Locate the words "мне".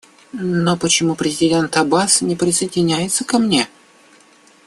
3.37-3.67